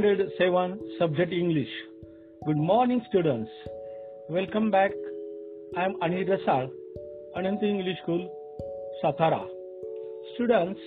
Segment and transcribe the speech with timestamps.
[0.00, 1.68] Standard 7 Subject English.
[2.46, 3.50] Good morning, students.
[4.30, 4.92] Welcome back.
[5.76, 6.70] I am Anil Dasal,
[7.36, 8.22] Ananta English School,
[9.04, 9.44] Satara.
[10.34, 10.80] Students,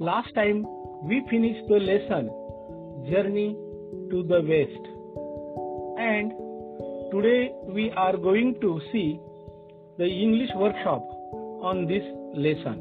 [0.00, 0.66] last time
[1.04, 2.28] we finished the lesson
[3.08, 3.54] Journey
[4.10, 4.92] to the West.
[6.00, 6.32] And
[7.14, 9.16] today we are going to see
[9.96, 11.04] the English workshop
[11.70, 12.02] on this
[12.34, 12.80] lesson.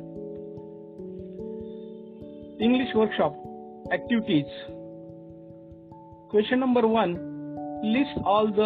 [2.59, 3.35] English workshop
[3.91, 4.49] activities
[6.33, 7.11] question number one
[7.95, 8.59] list all the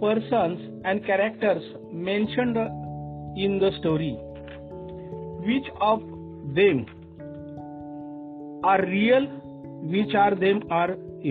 [0.00, 1.66] persons and characters
[2.08, 2.56] mentioned
[3.44, 4.10] in the story
[5.88, 6.02] of
[6.58, 6.80] them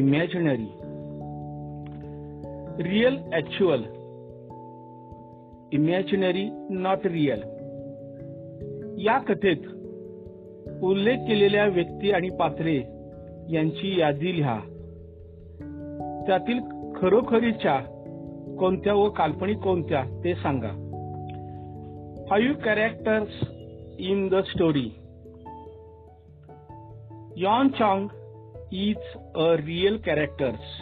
[0.03, 0.69] imaginary
[2.89, 3.83] real actual
[5.81, 6.49] imaginary
[6.89, 7.43] not real
[9.07, 9.67] या कथेत
[10.93, 12.77] उल्लेख केलेल्या व्यक्ती आणि पात्रे
[13.55, 14.59] यांची यादी लिहा
[16.29, 16.59] त्यातील
[16.95, 17.75] खरोखरीच्या
[18.59, 20.69] कोणत्या व काल्पनिक कोणत्या ते सांगा
[22.29, 23.39] five characters
[24.09, 24.87] in the story
[27.43, 28.05] Yon चॉंग
[28.81, 30.75] is a real characters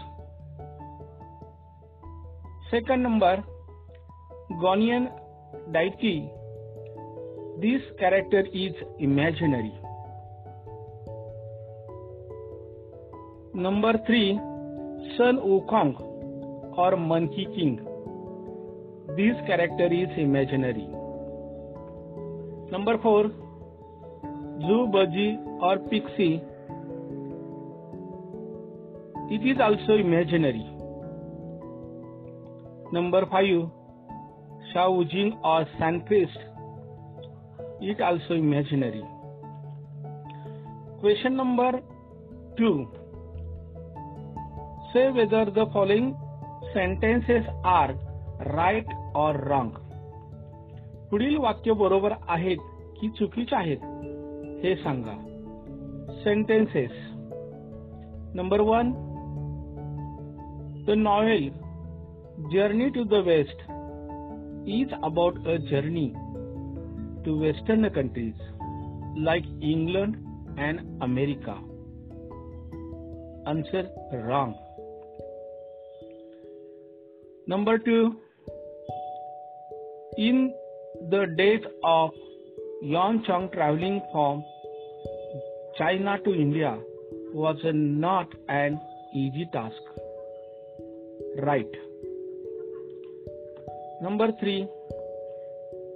[2.71, 3.39] second number
[4.61, 5.05] गॉनियन
[5.73, 6.17] डायकी
[7.61, 9.73] this character is imaginary
[13.63, 14.35] number three
[15.15, 15.95] Sun Wukong
[16.75, 17.77] or Monkey King.
[19.15, 20.87] This character is imaginary.
[22.71, 23.31] Number 4.
[24.93, 26.41] baji or Pixie.
[29.31, 30.67] It is also imaginary.
[32.91, 33.71] Number 5.
[35.09, 36.45] Jing or Sandpaste.
[37.81, 39.03] It also imaginary.
[41.01, 41.81] Question number
[42.57, 42.87] 2.
[44.91, 46.05] Say whether the following
[46.73, 47.93] sentences are
[48.59, 48.91] right
[49.23, 49.69] or wrong.
[51.09, 52.59] पुढील वाक्य बरोबर आहेत
[52.99, 53.81] की चुकीचे आहेत
[54.63, 55.15] हे सांगा
[56.23, 56.91] sentences
[58.39, 58.91] number one
[60.87, 61.47] the novel
[62.53, 63.61] Journey to the West
[64.79, 66.07] is about a journey
[67.25, 68.41] to western countries
[69.27, 70.15] like England
[70.67, 71.53] and America
[73.51, 74.53] answer wrong
[77.51, 78.13] Number two,
[80.17, 80.53] in
[81.09, 82.09] the days of
[82.81, 84.43] Yuan Chang traveling from
[85.77, 86.77] China to India
[87.33, 88.77] was not an
[89.15, 89.93] easy task.
[91.41, 91.73] Right.
[94.01, 94.67] Number three,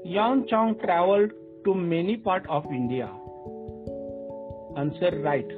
[0.05, 1.31] Yuan Chang traveled
[1.65, 3.09] to many parts of India.
[4.77, 5.51] Answer right.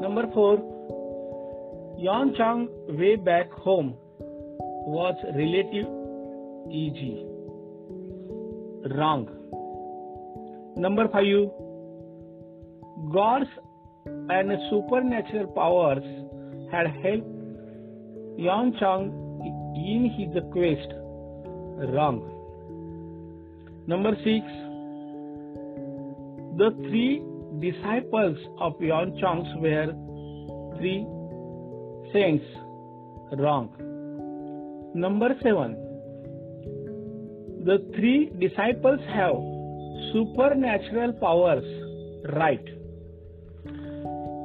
[0.00, 0.56] Number four,
[2.02, 2.68] Chang
[2.98, 5.84] Way Back Home was relative
[6.72, 7.26] easy.
[8.96, 9.28] Wrong.
[10.76, 11.24] Number 5.
[13.12, 13.50] Gods
[14.32, 16.02] and supernatural powers
[16.72, 17.28] had helped
[18.78, 19.12] Chang
[19.74, 20.92] in his quest.
[21.92, 22.20] Wrong.
[23.86, 24.24] Number 6.
[26.56, 27.20] The three
[27.60, 29.92] disciples of Yonchang's were
[30.78, 31.04] three
[32.12, 32.42] things
[33.38, 33.68] wrong.
[34.94, 35.74] Number seven,
[37.64, 39.36] the three disciples have
[40.12, 41.64] supernatural powers
[42.34, 42.64] right.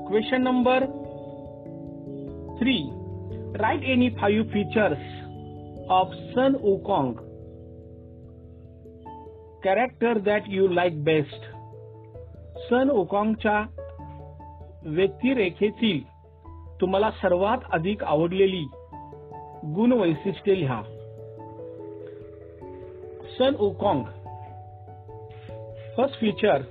[0.09, 0.79] Question number
[2.59, 2.88] three,
[3.59, 5.03] write any five features
[5.89, 7.17] of Sun Wukong
[9.63, 11.44] character that you like best.
[12.69, 13.56] Sun ओकॉंगच्या
[14.97, 16.00] व्यक्तिरेखेतील
[16.81, 18.66] तुम्हाला सर्वात अधिक आवडलेली
[19.75, 20.81] गुण वैशिष्ट्ये लिहा
[23.38, 24.04] Sun Wukong
[25.98, 26.62] first feature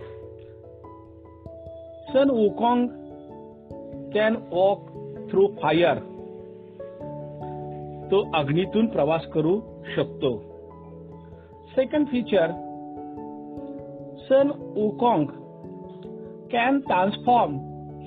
[2.13, 2.89] Sun Wukong
[4.15, 4.87] can walk
[5.31, 5.99] through fire
[8.11, 9.59] तो अग्नीतून प्रवास करू
[9.97, 10.33] शकतो
[11.77, 12.51] second feature
[14.29, 14.51] Sun
[14.85, 15.27] Wukong
[16.53, 17.59] can transform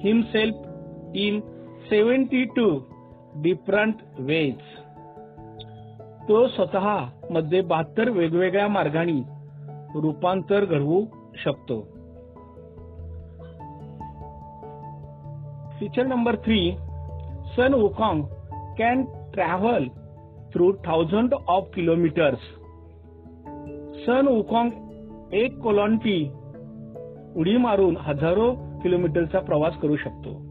[0.04, 1.16] himself
[1.92, 2.66] into
[3.42, 3.98] different
[4.30, 4.58] ways
[6.28, 6.86] तो स्वतः
[7.36, 9.22] मध्ये बहात्तर वेगवेगळ्या मार्गाने
[10.02, 11.04] रूपांतर घडवू
[11.44, 11.80] शकतो
[15.80, 16.60] feature number three
[17.56, 18.24] Sun Wukong
[18.78, 19.04] can
[19.34, 19.88] travel
[20.54, 22.50] through thousand of kilometres
[24.08, 26.20] Sun Wukong एक कोलॉन्टी
[27.40, 28.52] उडी मारून हजारो
[28.84, 30.42] किलोमीटरचा प्रवास करू शकतो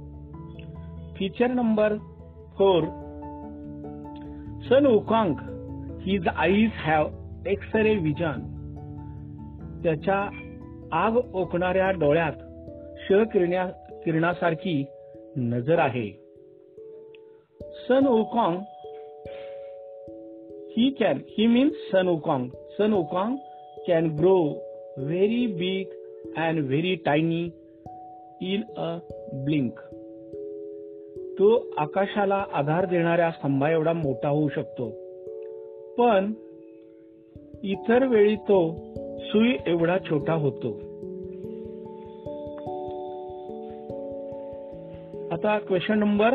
[1.19, 1.93] feature number
[2.57, 2.85] four
[4.67, 5.39] Sun ओकाँक
[6.07, 8.41] his eyes have X ray vision
[9.85, 10.19] त्याच्या
[11.05, 12.45] आग ओकणाऱ्या डोळ्यात
[13.33, 13.67] किरण्या
[14.05, 14.77] किरणासारखी
[15.37, 16.07] नजर आहे
[17.89, 18.59] Sun Wukong
[20.77, 22.49] he can he mean Sun Wukong
[22.79, 23.37] Sun Wukong
[23.87, 24.37] can grow
[24.99, 25.99] very big
[26.47, 27.45] and very tiny
[28.55, 28.97] in a
[29.45, 29.86] blink
[31.38, 31.49] तो
[31.79, 34.88] आकाशाला आधार देणाऱ्या स्तंभा एवढा मोठा होऊ शकतो
[35.99, 36.33] पण
[37.73, 38.61] इतर वेळी तो
[39.31, 40.73] सुई एवढा छोटा होतो
[45.35, 46.35] आता question number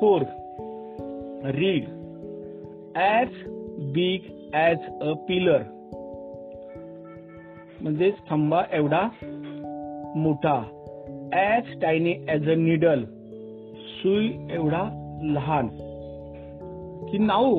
[0.00, 0.22] four
[1.58, 1.84] read
[2.96, 3.42] as
[3.94, 5.62] big as a pillar
[7.82, 9.06] म्हणजे स्तंभा एवढा
[10.22, 10.60] मोठा
[11.38, 13.04] as tiny as a needle
[14.02, 14.78] सुई एवढा
[15.34, 15.68] लहान
[17.10, 17.58] की now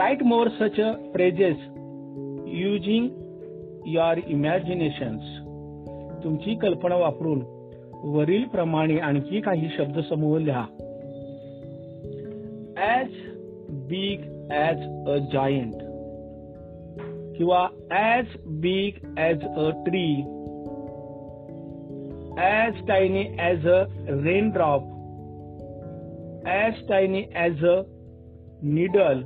[0.00, 0.76] write more such
[1.16, 1.56] phrases
[2.60, 3.08] using
[3.94, 5.24] your imaginations
[6.24, 7.42] तुमची कल्पना वापरून
[8.14, 10.64] वरील प्रमाणे आणखी काही शब्द समूह लिहा
[12.86, 13.10] as
[13.90, 14.22] big
[14.60, 15.74] as a giant
[17.36, 17.62] किंवा
[18.02, 18.36] as
[18.66, 20.06] big as a tree
[22.36, 23.86] as tiny as a
[24.22, 24.82] raindrop,
[26.44, 27.84] as tiny as a
[28.62, 29.22] needle,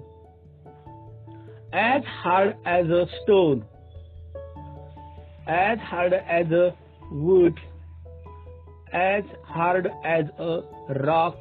[1.73, 3.65] as hard as a stone,
[5.47, 6.75] as hard as a
[7.11, 7.59] wood,
[8.93, 10.61] as hard as a
[11.05, 11.37] rock,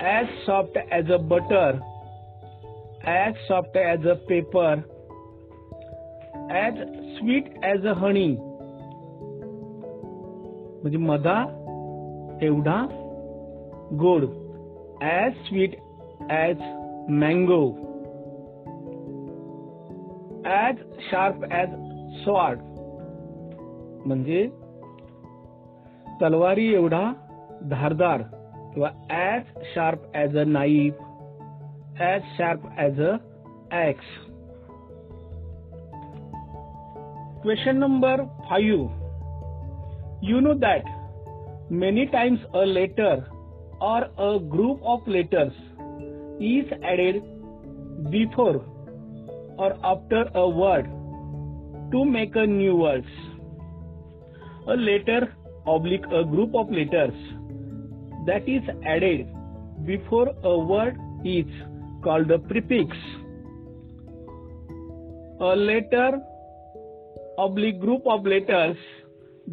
[0.00, 1.80] as soft as a butter,
[3.02, 4.84] as soft as a paper,
[6.50, 6.74] as
[7.18, 8.38] sweet as a honey.
[10.86, 11.40] म्हणजे मधा
[12.46, 12.80] एवढा
[14.00, 14.24] गोड
[15.02, 15.72] as sweet
[16.30, 16.58] as
[17.22, 17.60] mango
[20.44, 20.76] as
[21.10, 21.70] sharp as
[22.22, 22.58] sword
[24.08, 24.46] म्हणजे
[26.20, 27.02] तलवारी एवढा
[27.70, 28.22] धारदार
[28.74, 31.00] किंवा as sharp as a knife
[32.00, 33.12] as sharp as a
[33.82, 34.14] axe
[37.42, 39.04] question number five
[40.22, 40.82] You know that
[41.70, 43.28] many times a letter
[43.82, 45.52] or a group of letters
[46.40, 47.22] is added
[48.10, 48.64] before
[49.58, 50.86] or after a word
[51.92, 53.04] to make a new word.
[54.68, 55.34] A letter
[55.66, 57.14] oblique a group of letters
[58.26, 59.28] that is added
[59.86, 61.44] before a word is
[62.02, 62.96] called a prefix.
[65.40, 66.22] A letter
[67.38, 68.78] oblique group of letters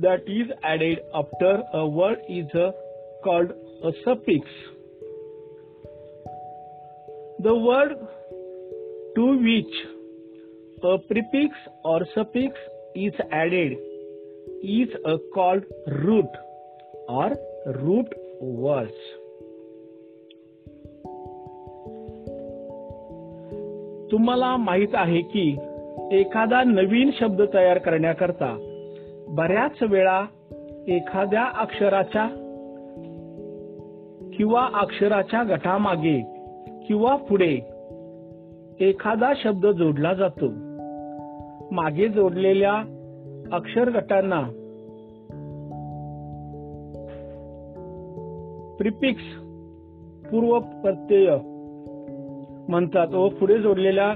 [0.01, 2.47] that is added after a word is
[3.23, 3.51] called
[3.83, 4.47] a suffix.
[7.39, 7.93] The word
[9.15, 9.73] to which
[10.83, 12.55] a prefix or suffix
[12.95, 13.73] is added
[14.63, 14.89] is
[15.33, 15.63] called
[16.03, 16.29] root
[17.07, 17.31] or
[17.81, 18.07] root
[18.41, 19.01] words.
[24.12, 25.50] तुम्हाला माहित आहे की
[26.17, 28.50] एखादा नवीन शब्द तयार करण्याकरता
[29.29, 30.19] बऱ्याच वेळा
[30.93, 32.25] एखाद्या अक्षराच्या
[34.37, 36.19] किंवा अक्षराच्या गटामागे
[36.87, 37.53] किंवा पुढे
[38.85, 40.47] एखादा शब्द जोडला जातो
[41.75, 42.73] मागे जोडलेल्या
[43.55, 44.39] अक्षर गटांना
[48.77, 49.33] प्रिपिक्स
[50.31, 51.35] पूर्व प्रत्यय
[52.69, 54.09] म्हणतात व पुढे जोडलेल्या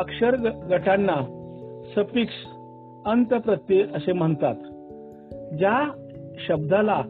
[0.00, 0.36] अक्षर
[0.70, 1.16] गटांना
[1.94, 2.44] सपिक्स
[3.10, 4.54] अंत प्रत्यय असे म्हणतात
[5.58, 5.78] ज्या
[6.46, 7.00] शब्दाला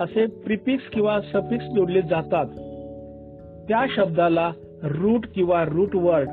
[0.00, 2.46] असे प्रिपिक्स किंवा सफिक्स जोडले जातात
[3.68, 4.50] त्या शब्दाला
[4.92, 6.30] रूट किंवा रूट वर्ड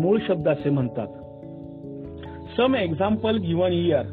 [0.00, 1.06] मूळ शब्द असे म्हणतात
[2.56, 4.12] some example given here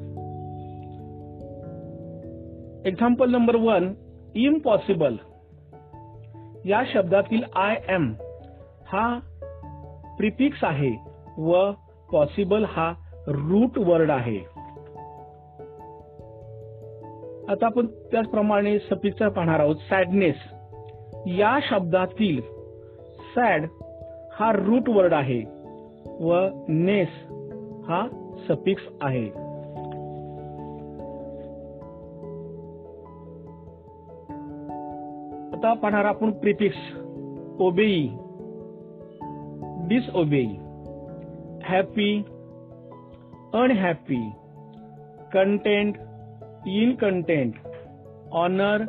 [2.87, 3.91] example number one
[4.45, 5.15] impossible
[6.69, 8.11] या शब्दातील आय एम
[8.91, 9.07] हा
[10.17, 10.91] प्रिपिक्स आहे
[11.51, 11.69] व
[12.11, 12.91] पॉसिबल हा
[13.29, 14.37] रूट वर्ड आहे
[17.51, 20.41] आता आपण त्याचप्रमाणे सपिक्चर पाहणार आहोत सॅडनेस
[21.37, 22.39] या शब्दातील
[23.35, 23.65] सॅड
[24.39, 25.39] हा रूट वर्ड आहे
[26.19, 27.07] व नेस
[27.89, 28.05] हा
[28.47, 29.25] सफिक्स आहे
[35.57, 36.81] आता पाहणार आपण prefix
[37.61, 38.03] obey
[39.87, 40.47] disobey
[41.69, 42.13] happy
[43.59, 44.23] unhappy,
[45.35, 45.97] content,
[47.01, 47.55] content
[48.41, 48.83] honour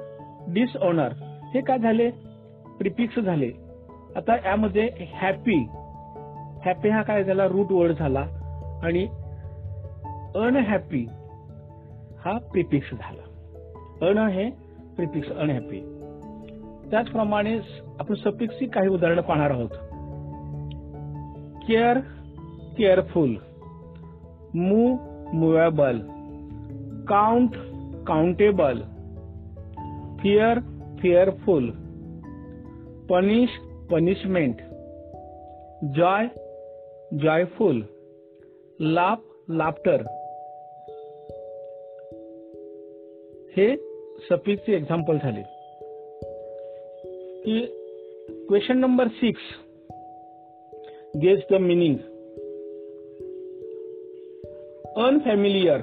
[0.54, 1.12] dishonour
[1.54, 2.09] हे काय झाले
[2.78, 3.47] प्रिपिक्स झाले
[4.19, 4.85] आता यामध्ये
[5.21, 5.57] हॅपी
[6.64, 8.21] हॅपी हा काय झाला रूट वर्ड झाला
[8.87, 9.04] आणि
[10.45, 11.04] अनहॅपी
[12.25, 14.49] हा प्रिपिक्स झाला अन हे
[14.97, 15.81] प्रिपिक्स अनहॅपी
[16.90, 17.59] त्याचप्रमाणे
[18.00, 19.71] आपण सपिक्सची काही उदाहरणं पाहणार आहोत
[21.66, 21.99] care
[22.78, 23.35] careful
[24.56, 25.99] movable
[27.09, 27.54] count
[28.09, 28.78] countable
[30.23, 30.59] fear
[31.00, 31.71] fearful
[33.11, 33.56] punish
[33.92, 34.61] punishment
[35.99, 36.26] joy
[37.23, 37.82] joyful
[38.80, 40.02] laugh laughter
[43.56, 43.75] हे
[44.30, 45.42] सफीकचे एक्झाम्पल झाले
[47.44, 47.61] की
[48.49, 49.52] question number six
[51.52, 51.97] the meaning
[55.00, 55.80] unfamiliar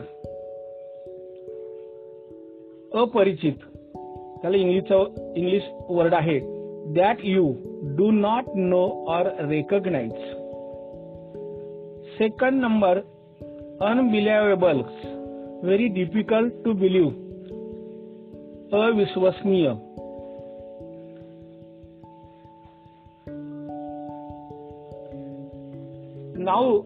[3.01, 3.62] अपरिचित
[4.42, 4.92] त्याला इंग्लिश
[5.36, 6.38] इंग्लिश वर्ड आहे
[6.96, 7.46] that you
[7.98, 8.82] do not know
[9.13, 10.12] or recognise
[12.18, 13.00] second number
[13.88, 14.82] unbelievable
[15.63, 17.10] very difficult to believe
[18.82, 19.72] अविश्वसनीय
[26.44, 26.80] now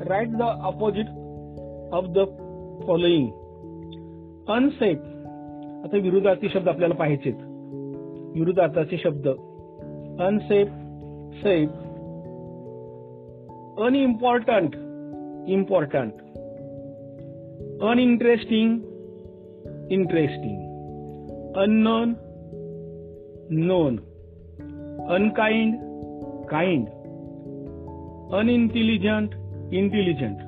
[0.00, 1.08] write the opposite
[1.96, 2.24] of the
[2.86, 3.26] following
[4.52, 5.08] unsafe
[5.86, 7.42] आता विरुद्धार्थी शब्द आपल्याला पाहिजेत
[8.38, 9.26] विरुद्धार्थाचे शब्द
[10.28, 10.68] unsafe
[11.42, 11.70] safe
[13.86, 14.74] unimportant
[15.58, 16.20] important
[17.90, 18.74] uninteresting
[19.92, 22.14] interesting unknown
[23.68, 23.96] known
[25.16, 25.74] unkind
[26.50, 26.86] kind
[28.40, 29.40] unintelligent
[29.78, 30.40] intelligent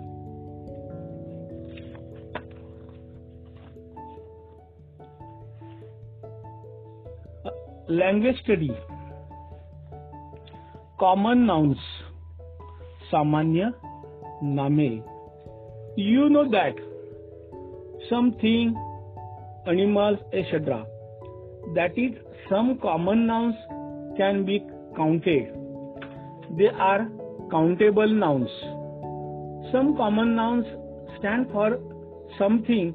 [8.01, 8.69] language study
[11.01, 11.87] common nouns
[13.13, 13.71] सामान्य
[14.61, 14.89] नामे
[16.11, 16.81] you know that
[18.11, 18.75] something
[19.73, 20.77] animals etcetera
[21.77, 22.15] that is
[22.51, 23.67] some common nouns
[24.19, 24.59] can be
[24.97, 27.05] counted they are
[27.53, 28.63] countable nouns
[29.73, 30.67] Some common nouns
[31.19, 31.79] stand for
[32.39, 32.93] something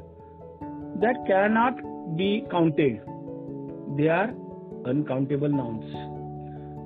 [1.04, 1.80] that cannot
[2.16, 3.00] be counted.
[3.98, 4.30] They are
[4.86, 5.92] uncountable nouns.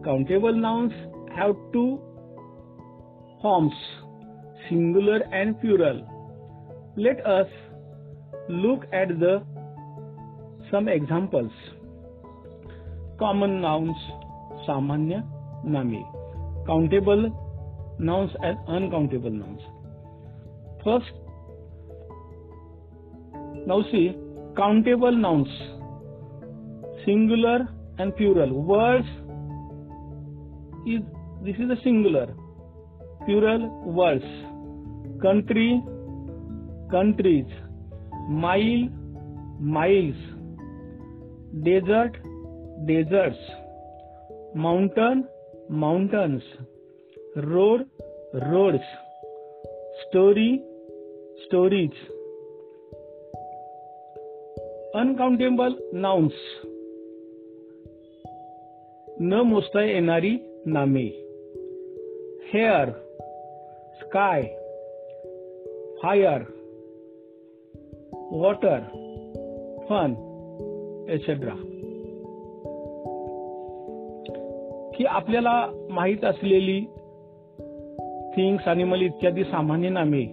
[0.05, 0.93] Countable nouns
[1.35, 1.99] have two
[3.41, 3.73] forms,
[4.69, 6.01] singular and plural.
[6.95, 7.47] Let us
[8.49, 9.43] look at the
[10.71, 11.51] some examples.
[13.19, 13.97] Common nouns,
[14.67, 15.23] samanya,
[15.65, 16.05] nami,
[16.65, 17.27] Countable
[17.99, 19.61] nouns and uncountable nouns.
[20.85, 21.13] First,
[23.65, 24.13] now see
[24.57, 25.51] countable nouns,
[27.05, 27.69] singular
[27.99, 28.51] and plural.
[28.71, 29.11] Words
[30.85, 30.99] is
[31.45, 32.33] this is a singular,
[33.23, 33.69] plural
[33.99, 34.25] words.
[35.21, 35.81] Country,
[36.91, 37.45] countries.
[38.27, 38.89] Mile,
[39.77, 40.17] miles.
[41.63, 42.19] Desert,
[42.91, 43.45] deserts.
[44.53, 45.25] Mountain,
[45.85, 46.43] mountains.
[47.37, 47.89] Road,
[48.33, 48.93] roads.
[50.09, 50.61] Story,
[51.41, 51.91] stories
[54.99, 56.33] uncountable nouns
[59.31, 60.31] न मोजता येणारी
[60.73, 61.03] नामे
[62.53, 62.89] hair
[64.01, 64.41] sky
[66.03, 66.43] fire
[68.31, 68.79] water
[69.89, 70.13] fun
[71.13, 71.55] etcetera
[74.97, 75.57] की आपल्याला
[75.89, 76.79] माहीत असलेली
[78.37, 80.23] things animal इत्यादी सामान्य नामे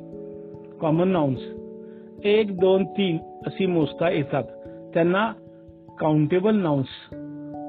[0.81, 1.41] common nouns
[2.27, 4.45] एक दोन तीन अशी मोजता येतात
[4.95, 5.25] त्यांना
[5.99, 6.89] काउंटेबल नाउन्स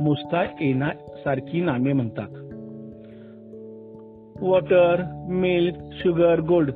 [0.03, 2.37] मोजता येण्यासारखी नामे म्हणतात
[4.41, 5.01] वॉटर
[5.41, 6.69] मिल्क शुगर गोल्ड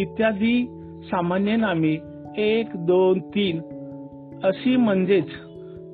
[0.00, 0.56] इत्यादी
[1.10, 1.94] सामान्य नामे
[2.48, 3.60] एक दोन तीन
[4.48, 5.30] अशी म्हणजेच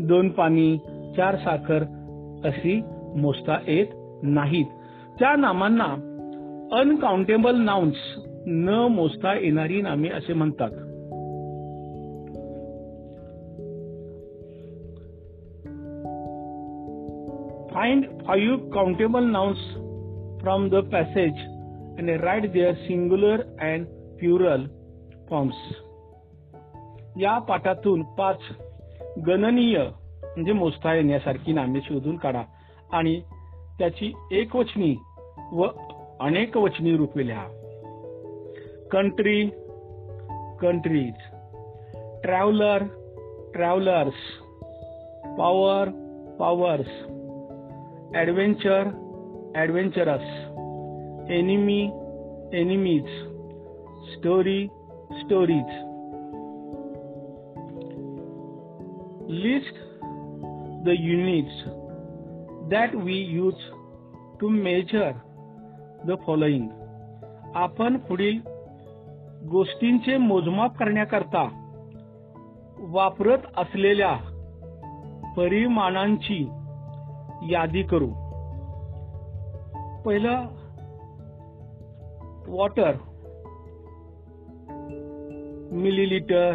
[0.09, 0.77] दोन पाणी
[1.17, 1.83] चार साखर
[2.49, 2.81] अशी
[3.23, 4.67] मोजता येत नाहीत
[5.19, 5.91] त्या नामांना
[6.81, 8.13] अनकाउंटेबल नाउन्स
[8.47, 10.71] न मोजता येणारी नामे असे म्हणतात
[17.75, 19.59] find five countable nouns
[20.43, 21.39] from the passage
[21.99, 23.87] and write their singular and
[24.21, 24.67] plural
[25.31, 25.73] forms
[27.21, 28.39] या पाठातून पाच
[29.27, 29.79] गणनीय
[30.23, 32.43] म्हणजे मोजता येण्यासारखी नामे शोधून काढा
[32.99, 33.21] आणि
[33.79, 34.95] त्याची एकवचनी
[35.53, 35.67] व
[36.25, 37.45] अनेकवचनी रूपे लिहा
[38.93, 39.53] country,
[40.61, 41.15] countries,
[42.25, 42.91] traveler,
[43.55, 44.15] travelers,
[45.37, 45.93] power,
[46.39, 46.87] powers,
[48.15, 48.93] adventure,
[49.55, 50.27] adventurous,
[51.31, 51.93] enemy,
[52.53, 53.09] enemies,
[54.19, 54.71] story,
[55.25, 55.71] stories.
[59.27, 59.73] List
[60.85, 61.71] the units
[62.71, 63.55] that we use
[64.41, 65.15] to measure
[66.07, 66.69] the following.
[67.57, 68.41] आपण पुढील
[69.53, 71.43] गोष्टींचे मोजमाप करण्याकरता
[72.93, 74.13] वापरत असलेल्या
[75.37, 76.37] परिमाणांची
[77.51, 78.07] यादी करू
[80.05, 80.45] पहिलं
[82.47, 82.93] water
[85.83, 86.55] millilitre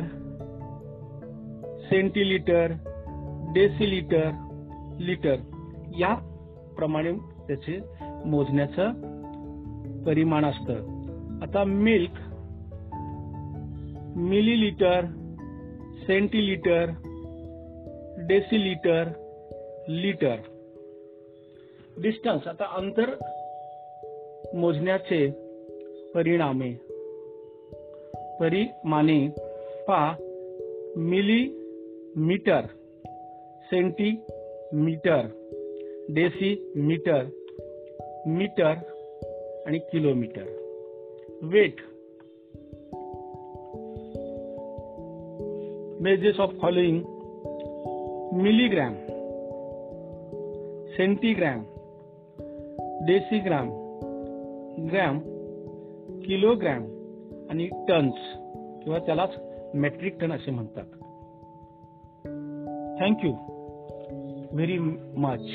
[1.89, 2.71] centilitre
[3.53, 4.29] decilitre
[4.99, 5.35] litre
[5.99, 6.13] या
[6.77, 7.11] प्रमाणे
[7.47, 7.79] त्याचे
[8.29, 10.97] मोजण्याचं परिमाण असतं
[11.43, 12.28] आता milk
[14.27, 15.05] millilitre
[16.07, 16.89] centilitre
[18.29, 19.11] decilitre
[19.89, 20.41] litre
[22.03, 23.13] distance आता अंतर
[24.61, 25.19] मोजण्याचे
[26.15, 26.71] परिणामे
[28.39, 29.19] परिमाने
[29.87, 29.99] पा
[30.97, 32.67] मीटर
[33.69, 35.25] सेंटीमीटर
[36.17, 37.23] डेसिमीटर
[38.37, 38.73] मीटर
[39.65, 40.55] आणि kilometre
[41.53, 41.81] weight
[46.01, 46.99] measures of following
[48.43, 48.93] milligram
[50.97, 51.63] centigram
[53.47, 53.69] decigram
[54.91, 55.19] gram
[56.25, 56.83] kilogram
[57.51, 58.29] आणि टन्स
[58.83, 59.35] किंवा त्यालाच
[59.85, 60.95] मेट्रिक टन असे म्हणतात
[63.01, 63.33] thank you
[64.55, 64.77] very
[65.23, 65.51] much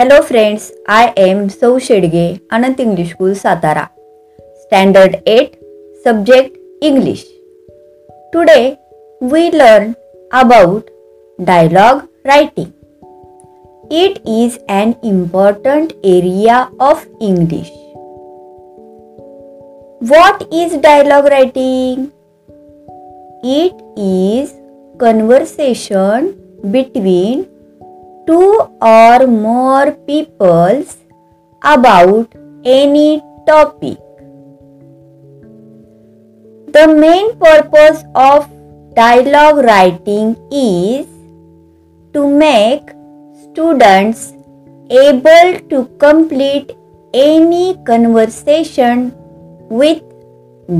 [0.00, 3.82] Hello friends, I am Sau Shedge, Anant English School, Satara.
[4.62, 5.58] Standard 8,
[6.02, 7.24] Subject English.
[8.32, 8.78] Today,
[9.20, 9.94] we learn
[10.32, 10.88] about
[11.44, 12.72] dialogue writing.
[13.90, 17.68] It is an important area of English.
[20.14, 22.10] What is dialogue writing?
[23.42, 24.54] It is
[24.98, 26.36] conversation
[26.78, 27.48] between
[28.30, 28.52] two
[28.94, 30.88] or more peoples
[31.74, 32.30] about
[32.64, 33.98] any topic.
[36.76, 38.46] The main purpose of
[38.98, 41.06] dialogue writing is
[42.14, 42.92] to make
[43.46, 44.20] students
[45.06, 46.70] able to complete
[47.12, 49.02] any conversation
[49.80, 50.04] with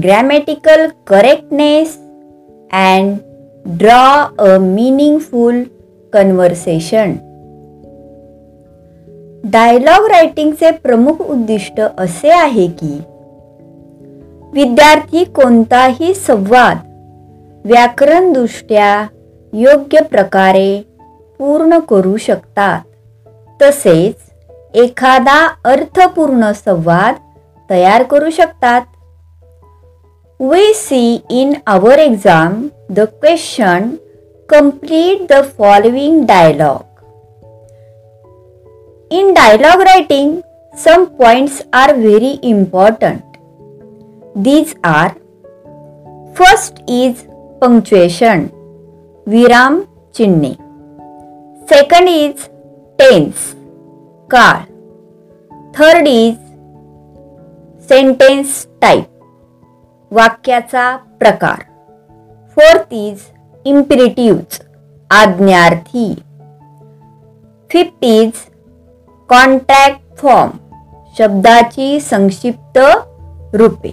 [0.07, 1.99] grammatical correctness
[2.71, 3.25] and
[3.87, 5.67] draw a meaningful
[6.13, 7.21] conversation.
[9.45, 12.99] Dialogue रायटिंगचे प्रमुख उद्दिष्ट असे आहे की
[14.53, 16.79] विद्यार्थी कोणताही संवाद
[17.71, 19.05] व्याकरणदृष्ट्या
[19.59, 20.81] योग्य प्रकारे
[21.39, 22.81] पूर्ण करू शकतात
[23.63, 25.39] तसेच एखादा
[25.71, 27.15] अर्थपूर्ण संवाद
[27.71, 28.83] तयार करू शकतात
[30.51, 32.63] we see in our exam
[32.95, 33.91] the question
[34.51, 36.89] complete the following dialogue
[39.13, 40.37] in dialogue writing
[40.79, 43.37] some points are very important
[44.45, 45.09] these are
[46.39, 47.25] first is
[47.61, 48.45] punctuation
[49.31, 49.81] विराम
[50.15, 50.53] चिन्हे
[51.75, 52.45] सेकंड इज
[53.01, 53.53] टेन्स
[54.35, 54.61] काळ
[55.79, 56.37] थर्ड इज
[57.89, 61.65] सेंटेन्स टाईप वाक्याचा प्रकार
[62.59, 63.27] fourth is
[63.75, 64.37] imperative
[65.21, 66.13] आज्ञार्थी
[67.71, 68.49] fifth is
[69.30, 70.58] contract form
[71.18, 72.80] शब्दाची संक्षिप्त
[73.54, 73.92] रूपे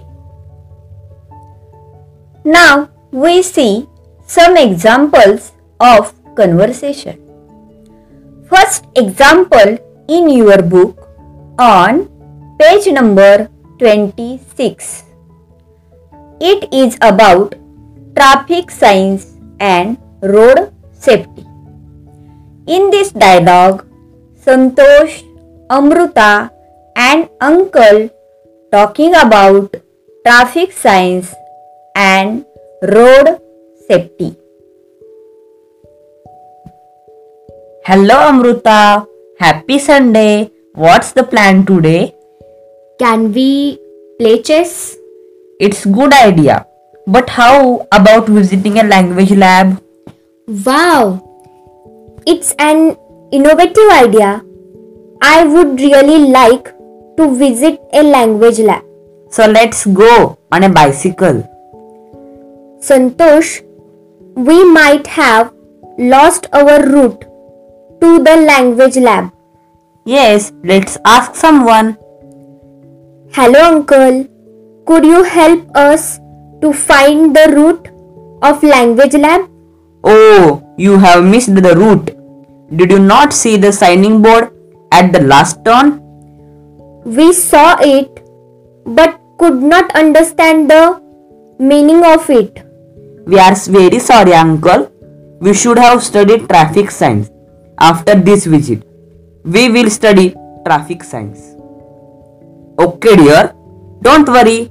[2.45, 3.87] Now we see
[4.27, 7.19] some examples of conversation.
[8.49, 9.77] First example
[10.09, 11.07] in your book
[11.57, 12.09] on
[12.59, 13.47] page number
[13.79, 15.03] 26.
[16.41, 17.55] It is about
[18.15, 21.45] traffic signs and road safety.
[22.67, 23.85] In this dialogue,
[24.45, 25.23] Santosh,
[25.76, 26.48] Amruta
[26.96, 28.08] and uncle
[28.72, 29.68] talking about
[30.26, 31.28] traffic signs
[31.94, 32.46] and
[32.80, 33.36] road
[33.86, 34.32] safety.
[37.84, 39.04] Hello Amruta,
[39.38, 40.48] happy Sunday.
[40.74, 42.14] What's the plan today?
[42.98, 43.76] Can we
[44.18, 44.96] play chess?
[45.60, 46.64] It's good idea.
[47.06, 49.76] But how about visiting a language lab?
[50.64, 51.20] Wow.
[52.24, 52.96] It's an
[53.36, 54.44] innovative idea.
[55.20, 56.74] I would really like
[57.16, 58.84] to visit a language lab.
[59.30, 61.42] So let's go on a bicycle.
[62.80, 63.60] Santosh,
[64.36, 65.52] we might have
[65.98, 67.22] lost our route
[68.00, 69.32] to the language lab.
[70.04, 71.98] Yes, let's ask someone.
[73.32, 74.24] Hello, uncle.
[74.86, 76.20] Could you help us
[76.62, 77.88] to find the route
[78.40, 79.50] of language lab?
[80.04, 82.14] Oh, you have missed the route.
[82.76, 84.54] Did you not see the signing board
[84.92, 86.00] at the last turn?
[87.04, 88.22] We saw it
[88.84, 91.00] but could not understand the
[91.58, 92.64] meaning of it.
[93.26, 94.90] We are very sorry, uncle.
[95.40, 97.30] We should have studied traffic signs
[97.78, 98.82] after this visit.
[99.44, 101.54] We will study traffic signs.
[102.78, 103.54] Okay, dear.
[104.02, 104.70] Don't worry.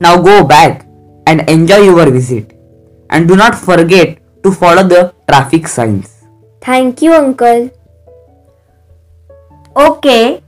[0.00, 0.86] Now go back
[1.26, 2.52] and enjoy your visit.
[3.10, 6.24] And do not forget to follow the traffic signs.
[6.60, 7.70] Thank you, uncle.
[9.76, 10.38] Okay,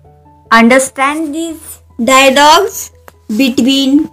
[0.55, 2.93] understand these dialogues
[3.37, 4.07] between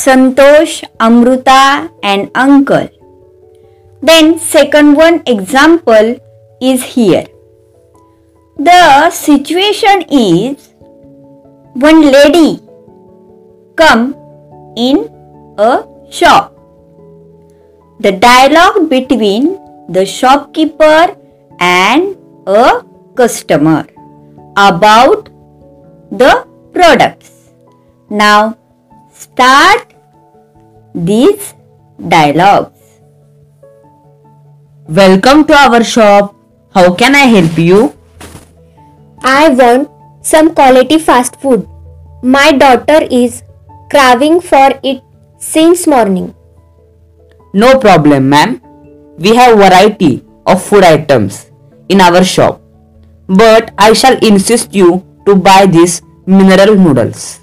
[0.00, 2.86] Santosh, Amruta and uncle.
[4.02, 6.14] Then second one example
[6.60, 7.26] is here.
[8.56, 10.68] The situation is
[11.74, 12.60] one lady
[13.74, 14.14] come
[14.76, 15.08] in
[15.58, 16.54] a shop.
[17.98, 21.16] The dialogue between the shopkeeper
[21.58, 22.84] and a
[23.16, 23.88] customer
[24.56, 25.28] about
[26.10, 27.30] the products.
[28.10, 28.56] Now
[29.12, 29.94] start
[30.94, 31.54] these
[32.06, 32.70] dialogues.
[34.88, 36.34] Welcome to our shop.
[36.74, 37.94] How can I help you?
[39.24, 39.88] I want
[40.22, 41.66] some quality fast food.
[42.22, 43.42] My daughter is
[43.90, 45.00] craving for it
[45.38, 46.34] since morning.
[47.54, 48.60] No problem, ma'am.
[49.18, 51.46] We have variety of food items
[51.88, 52.61] in our shop
[53.28, 57.40] but I shall insist you to buy these mineral noodles.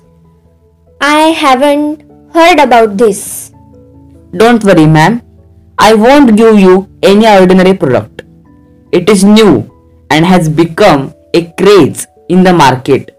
[1.02, 2.02] I haven't
[2.34, 3.52] heard about this.
[4.36, 5.22] Don't worry, ma'am.
[5.78, 8.24] I won't give you any ordinary product.
[8.92, 9.70] It is new
[10.12, 13.16] and has become a craze in the market.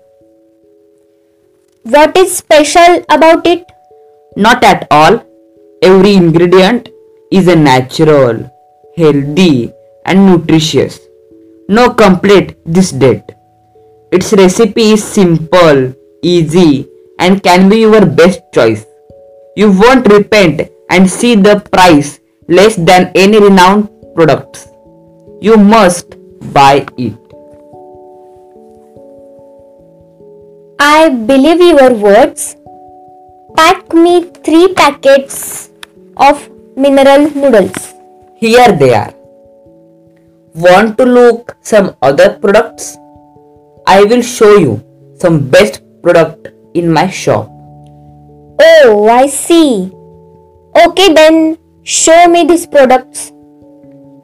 [1.85, 3.65] What is special about it?
[4.37, 5.27] Not at all.
[5.83, 6.91] Every ingredient
[7.33, 8.51] is a natural,
[8.97, 9.73] healthy,
[10.05, 11.01] and nutritious.
[11.77, 13.23] Now complete this date.
[14.11, 16.85] Its recipe is simple, easy
[17.21, 18.85] and can be your best choice.
[19.55, 24.67] You won't repent and see the price less than any renowned products.
[25.41, 26.17] You must
[26.53, 27.17] buy it.
[30.81, 32.57] I believe your words.
[33.57, 35.71] Pack me three packets
[36.17, 37.95] of mineral noodles.
[38.41, 39.15] Here they are.
[40.55, 42.97] Want to look some other products?
[43.87, 44.83] I will show you
[45.17, 47.47] some best product in my shop.
[48.61, 49.93] Oh, I see.
[50.75, 53.31] Okay then, show me these products.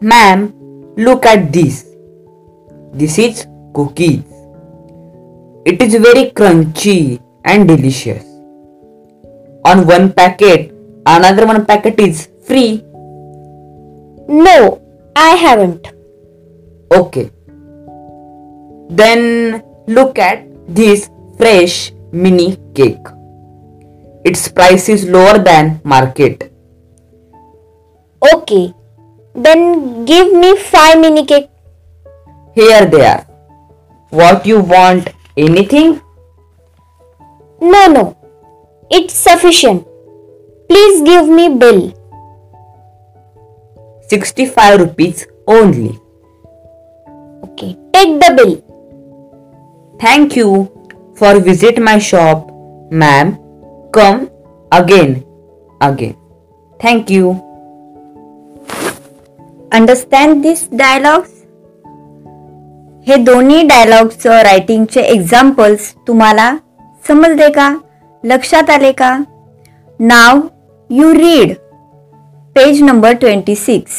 [0.02, 0.50] Ma'am,
[0.98, 1.86] look at this.
[2.92, 4.24] This is cookies.
[5.64, 8.24] It is very crunchy and delicious.
[9.64, 10.74] On one packet,
[11.06, 12.82] another one packet is free.
[14.26, 14.82] No,
[15.14, 15.86] I haven't.
[16.92, 17.30] Okay.
[18.88, 23.04] Then look at this fresh mini cake.
[24.24, 26.52] Its price is lower than market.
[28.32, 28.72] Okay.
[29.34, 31.50] Then give me 5 mini cake.
[32.54, 33.26] Here they are.
[34.10, 35.10] What you want?
[35.36, 36.00] Anything?
[37.60, 38.16] No, no.
[38.90, 39.86] It's sufficient.
[40.68, 41.92] Please give me bill.
[44.08, 46.00] 65 rupees only.
[47.52, 48.52] Okay, take the bill.
[50.00, 50.48] Thank you
[51.18, 52.46] for visit my shop,
[53.02, 53.36] ma'am.
[53.96, 54.30] Come
[54.80, 55.12] again,
[55.90, 56.16] again.
[56.84, 57.28] Thank you.
[59.74, 61.28] Understand this dialogues
[63.08, 66.50] हे दोन्ही dialogues रायटिंगचे examples तुम्हाला
[67.08, 67.68] समजले का
[68.32, 69.16] लक्षात आले का
[70.00, 70.40] now
[70.98, 71.54] you read
[72.54, 73.94] page number twenty six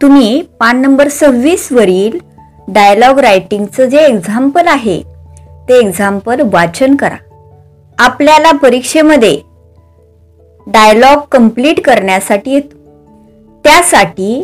[0.00, 2.18] तुम्ही पान नंबर सव्वीसवरील
[2.74, 5.00] डायलॉग रायटिंगचं जे एक्झाम्पल आहे
[5.68, 7.16] ते एक्झाम्पल वाचन करा
[8.04, 9.38] आपल्याला परीक्षेमध्ये
[10.72, 12.76] डायलॉग कंप्लीट करण्यासाठी येतो
[13.64, 14.42] त्यासाठी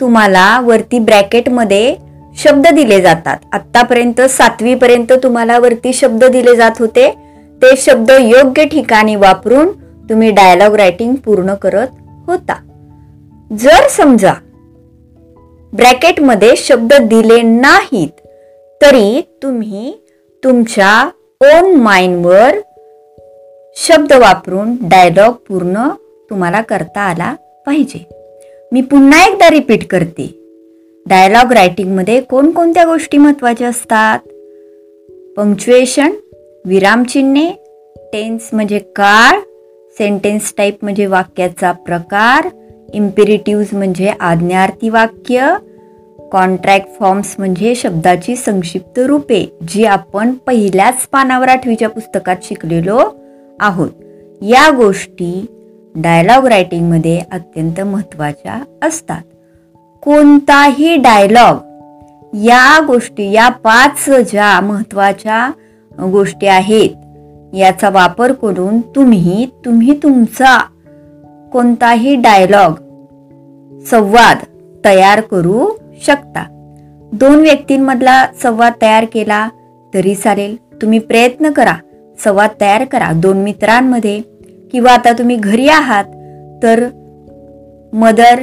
[0.00, 1.94] तुम्हाला वरती ब्रॅकेटमध्ये
[2.42, 7.10] शब्द दिले जातात आत्तापर्यंत सातवीपर्यंत तुम्हाला वरती शब्द दिले जात होते
[7.62, 9.70] ते शब्द योग्य ठिकाणी वापरून
[10.10, 11.88] तुम्ही डायलॉग रायटिंग पूर्ण करत
[12.28, 12.54] होता
[13.62, 14.32] जर समजा
[15.74, 18.16] ब्रॅकेटमध्ये शब्द दिले नाहीत
[18.82, 19.92] तरी तुम्ही
[20.42, 20.94] तुमच्या
[21.50, 22.58] ओन माइंडवर
[23.84, 25.86] शब्द वापरून डायलॉग पूर्ण
[26.30, 27.34] तुम्हाला करता आला
[27.66, 28.02] पाहिजे
[28.72, 30.26] मी पुन्हा एकदा रिपीट करते
[31.08, 34.28] डायलॉग रायटिंगमध्ये कोणकोणत्या गोष्टी महत्त्वाच्या असतात
[35.36, 36.12] पंक्च्युएशन
[36.68, 37.50] विरामचिन्हे
[38.12, 39.40] टेन्स म्हणजे काळ
[39.98, 42.48] सेंटेन्स टाईप म्हणजे वाक्याचा प्रकार
[42.94, 45.46] इम्पेरेटिव्ज म्हणजे आज्ञार्थी वाक्य
[46.32, 52.98] कॉन्ट्रॅक्ट फॉर्म्स म्हणजे शब्दाची संक्षिप्त रूपे जी आपण पहिल्याच पानावर आठवीच्या पुस्तकात शिकलेलो
[53.60, 53.90] आहोत
[54.50, 55.34] या गोष्टी
[56.02, 59.22] डायलॉग रायटिंगमध्ये अत्यंत महत्त्वाच्या असतात
[60.02, 65.48] कोणताही डायलॉग या गोष्टी या पाच ज्या महत्त्वाच्या
[66.12, 70.56] गोष्टी आहेत याचा वापर करून तुम्ही तुम्ही तुमचा
[71.52, 72.74] कोणताही डायलॉग
[73.90, 74.38] संवाद
[74.84, 75.66] तयार करू
[76.06, 76.42] शकता
[77.20, 79.46] दोन व्यक्तींमधला संवाद तयार केला
[79.94, 81.74] तरी चालेल तुम्ही प्रयत्न करा
[82.24, 84.20] संवाद तयार करा दोन मित्रांमध्ये
[84.72, 86.04] किंवा आता तुम्ही घरी आहात
[86.62, 86.84] तर
[88.04, 88.42] mother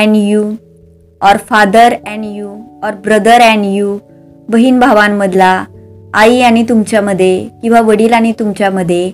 [0.00, 0.42] and you
[1.28, 2.48] or father and you
[2.86, 3.98] or brother and you
[4.50, 5.52] बहीण भावांमधला
[6.22, 9.10] आई आणि तुमच्यामध्ये किंवा वडील आणि तुमच्यामध्ये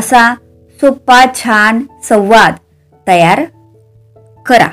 [0.00, 0.32] असा
[0.80, 2.54] सोपा छान संवाद
[3.08, 3.44] तयार
[4.46, 4.70] करा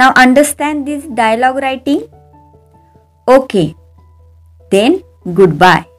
[0.00, 3.66] now understand this dialogue writing okay
[4.76, 4.98] then
[5.64, 5.95] goodbye